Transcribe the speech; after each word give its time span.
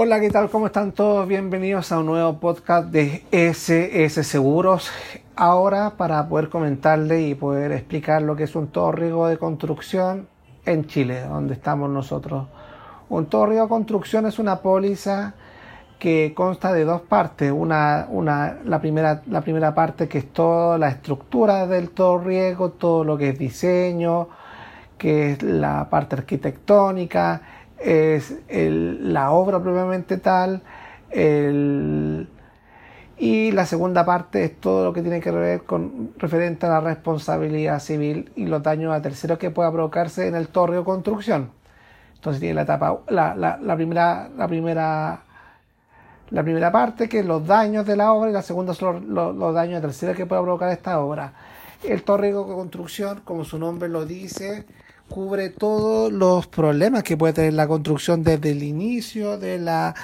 Hola, 0.00 0.20
¿qué 0.20 0.30
tal? 0.30 0.48
¿Cómo 0.48 0.66
están 0.66 0.92
todos? 0.92 1.26
Bienvenidos 1.26 1.90
a 1.90 1.98
un 1.98 2.06
nuevo 2.06 2.38
podcast 2.38 2.86
de 2.90 3.24
SS 3.32 4.22
Seguros. 4.22 4.92
Ahora 5.34 5.94
para 5.96 6.28
poder 6.28 6.48
comentarle 6.48 7.22
y 7.22 7.34
poder 7.34 7.72
explicar 7.72 8.22
lo 8.22 8.36
que 8.36 8.44
es 8.44 8.54
un 8.54 8.68
torrigo 8.68 9.26
de 9.26 9.38
construcción 9.38 10.28
en 10.64 10.86
Chile, 10.86 11.22
donde 11.22 11.54
estamos 11.54 11.90
nosotros. 11.90 12.46
Un 13.08 13.26
torrigo 13.26 13.62
de 13.62 13.68
construcción 13.68 14.26
es 14.26 14.38
una 14.38 14.60
póliza 14.60 15.34
que 15.98 16.32
consta 16.32 16.72
de 16.72 16.84
dos 16.84 17.00
partes. 17.00 17.50
Una, 17.50 18.06
una, 18.08 18.58
la, 18.64 18.80
primera, 18.80 19.22
la 19.26 19.40
primera 19.40 19.74
parte 19.74 20.06
que 20.06 20.18
es 20.18 20.32
toda 20.32 20.78
la 20.78 20.90
estructura 20.90 21.66
del 21.66 21.90
torriego, 21.90 22.70
todo 22.70 23.02
lo 23.02 23.18
que 23.18 23.30
es 23.30 23.38
diseño, 23.38 24.28
que 24.96 25.32
es 25.32 25.42
la 25.42 25.90
parte 25.90 26.14
arquitectónica 26.14 27.42
es 27.80 28.34
la 28.50 29.30
obra 29.30 29.62
propiamente 29.62 30.18
tal, 30.18 30.62
y 33.20 33.50
la 33.50 33.66
segunda 33.66 34.04
parte 34.04 34.44
es 34.44 34.60
todo 34.60 34.84
lo 34.84 34.92
que 34.92 35.02
tiene 35.02 35.20
que 35.20 35.30
ver 35.32 35.64
con 35.64 36.12
referente 36.18 36.66
a 36.66 36.68
la 36.68 36.80
responsabilidad 36.80 37.80
civil 37.80 38.30
y 38.36 38.46
los 38.46 38.62
daños 38.62 38.92
a 38.92 39.02
terceros 39.02 39.38
que 39.38 39.50
pueda 39.50 39.72
provocarse 39.72 40.28
en 40.28 40.36
el 40.36 40.48
torre 40.48 40.78
o 40.78 40.84
construcción. 40.84 41.50
Entonces 42.14 42.40
tiene 42.40 42.54
la 42.54 42.62
etapa, 42.62 43.00
la, 43.08 43.34
la, 43.36 43.76
primera, 43.76 44.28
la 44.36 44.48
primera 44.48 45.22
la 46.30 46.42
primera 46.42 46.70
parte, 46.70 47.08
que 47.08 47.20
es 47.20 47.26
los 47.26 47.46
daños 47.46 47.86
de 47.86 47.96
la 47.96 48.12
obra, 48.12 48.30
y 48.30 48.32
la 48.32 48.42
segunda 48.42 48.74
son 48.74 49.14
los, 49.14 49.54
daños 49.54 49.78
a 49.78 49.80
terceros 49.80 50.16
que 50.16 50.26
pueda 50.26 50.42
provocar 50.42 50.70
esta 50.70 51.00
obra. 51.00 51.32
El 51.82 52.02
torre 52.02 52.34
o 52.34 52.46
construcción, 52.46 53.22
como 53.24 53.44
su 53.44 53.58
nombre 53.58 53.88
lo 53.88 54.04
dice, 54.04 54.66
cubre 55.08 55.48
todos 55.48 56.12
los 56.12 56.46
problemas 56.46 57.02
que 57.02 57.16
puede 57.16 57.32
tener 57.32 57.54
la 57.54 57.66
construcción 57.66 58.22
desde 58.22 58.50
el 58.50 58.62
inicio 58.62 59.38
de 59.38 59.58
la, 59.58 59.94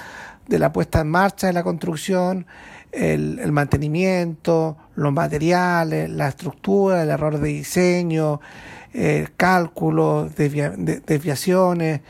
de 0.47 0.59
la 0.59 0.73
puesta 0.73 1.01
en 1.01 1.09
marcha 1.09 1.47
de 1.47 1.53
la 1.53 1.63
construcción, 1.63 2.45
el, 2.91 3.51
mantenimiento, 3.51 4.77
los 4.95 5.13
materiales, 5.13 6.09
la 6.09 6.29
estructura, 6.29 7.03
el 7.03 7.09
error 7.09 7.39
de 7.39 7.49
diseño, 7.49 8.41
el 8.93 9.33
cálculo, 9.35 10.29
desviaciones, 10.35 12.01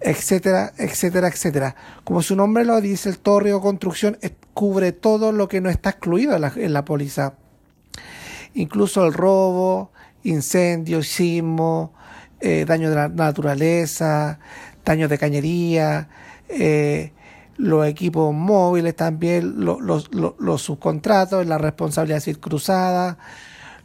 etcétera, 0.00 0.72
etcétera, 0.76 1.28
etcétera. 1.28 1.74
Como 2.04 2.22
su 2.22 2.36
nombre 2.36 2.64
lo 2.64 2.80
dice, 2.80 3.08
el 3.08 3.18
torre 3.18 3.52
o 3.52 3.60
construcción 3.60 4.18
cubre 4.54 4.92
todo 4.92 5.32
lo 5.32 5.48
que 5.48 5.60
no 5.60 5.68
está 5.68 5.90
excluido 5.90 6.36
en 6.36 6.42
la, 6.42 6.52
en 6.54 6.72
la 6.72 6.84
póliza. 6.84 7.34
Incluso 8.54 9.04
el 9.04 9.12
robo, 9.12 9.90
incendio, 10.22 11.02
sismo, 11.02 11.92
eh, 12.40 12.64
daño 12.66 12.90
de 12.90 12.96
la 12.96 13.08
naturaleza, 13.08 14.38
daños 14.84 15.10
de 15.10 15.18
cañería, 15.18 16.08
eh, 16.48 17.12
los 17.56 17.86
equipos 17.86 18.34
móviles 18.34 18.94
también, 18.94 19.64
los, 19.64 20.62
subcontratos, 20.62 21.46
la 21.46 21.58
responsabilidad 21.58 22.20
civil 22.20 22.38
cruzada, 22.38 23.18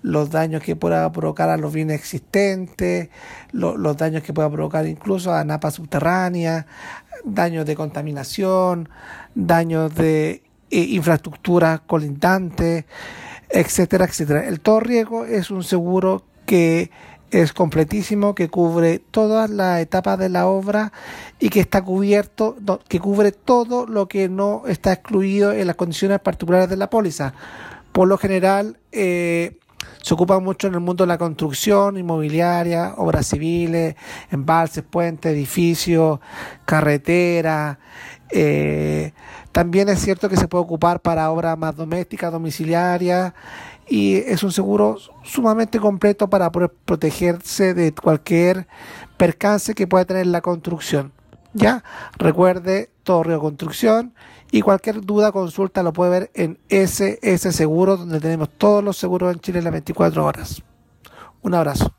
los 0.02 0.30
daños 0.32 0.62
que 0.62 0.76
pueda 0.76 1.12
provocar 1.12 1.50
a 1.50 1.58
los 1.58 1.72
bienes 1.72 2.00
existentes, 2.00 3.10
los 3.54 3.98
daños 3.98 4.24
que 4.24 4.34
pueda 4.34 4.50
provocar 4.50 4.86
incluso 4.88 5.34
a 5.34 5.44
napas 5.46 5.76
subterráneas, 5.76 6.66
daños 7.24 7.66
de 7.66 7.76
contaminación, 7.76 8.90
daños 9.36 9.96
de 9.96 10.44
eh, 10.70 10.80
infraestructuras 10.80 11.82
colindantes, 11.82 12.86
etcétera, 13.50 14.06
etcétera. 14.06 14.48
El 14.48 14.60
todo 14.60 14.80
riesgo 14.80 15.26
es 15.26 15.52
un 15.52 15.64
seguro 15.64 16.24
que 16.46 16.92
es 17.32 17.54
completísimo, 17.54 18.36
que 18.36 18.50
cubre 18.50 19.00
todas 19.00 19.50
las 19.50 19.80
etapas 19.80 20.20
de 20.20 20.30
la 20.30 20.48
obra 20.48 20.92
y 21.40 21.50
que 21.50 21.62
está 21.62 21.82
cubierto, 21.82 22.58
que 22.88 23.00
cubre 23.00 23.32
todo 23.32 23.88
lo 23.88 24.08
que 24.08 24.30
no 24.30 24.64
está 24.68 24.94
excluido 24.94 25.54
en 25.54 25.68
las 25.68 25.76
condiciones 25.76 26.20
particulares 26.20 26.70
de 26.70 26.78
la 26.78 26.90
póliza. 26.90 27.34
Por 27.92 28.08
lo 28.08 28.18
general, 28.18 28.78
eh, 28.92 29.58
se 30.02 30.14
ocupa 30.14 30.40
mucho 30.40 30.68
en 30.68 30.74
el 30.74 30.80
mundo 30.80 31.04
de 31.04 31.08
la 31.08 31.18
construcción 31.18 31.98
inmobiliaria, 31.98 32.96
obras 32.98 33.28
civiles, 33.28 33.96
embalses, 34.32 34.84
puentes, 34.84 35.32
edificios, 35.32 36.20
carreteras. 36.66 37.78
Eh, 38.32 39.14
también 39.52 39.90
es 39.90 40.00
cierto 40.00 40.30
que 40.30 40.38
se 40.38 40.48
puede 40.48 40.64
ocupar 40.64 41.02
para 41.02 41.30
obras 41.30 41.58
más 41.58 41.76
domésticas, 41.76 42.32
domiciliarias 42.32 43.34
y 43.88 44.16
es 44.16 44.42
un 44.44 44.52
seguro 44.52 44.98
sumamente 45.24 45.80
completo 45.80 46.30
para 46.30 46.52
protegerse 46.52 47.74
de 47.74 47.94
cualquier 47.94 48.68
percance 49.18 49.76
que 49.76 49.88
pueda 49.88 50.06
tener 50.06 50.28
la 50.28 50.42
construcción. 50.42 51.12
Ya, 51.54 51.84
recuerde 52.18 52.90
Torre 53.04 53.36
o 53.36 53.42
Construcción 53.42 54.14
y 54.52 54.62
cualquier 54.62 55.02
duda, 55.02 55.32
consulta 55.32 55.84
lo 55.84 55.94
puede 55.94 56.12
ver 56.12 56.32
en 56.34 56.60
SS 56.70 57.52
Seguro, 57.52 57.98
donde 57.98 58.20
tenemos 58.20 58.50
todos 58.50 58.84
los 58.84 58.98
seguros 58.98 59.34
en 59.34 59.40
Chile 59.40 59.60
en 59.60 59.66
las 59.66 59.74
24 59.74 60.26
horas. 60.26 60.62
Un 61.42 61.54
abrazo. 61.54 61.94